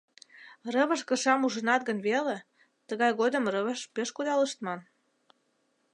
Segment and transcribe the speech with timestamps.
[0.73, 2.37] Рывыж кышам ужынат гын веле,
[2.87, 4.79] тыгай годым рывыж пеш кудалыштман.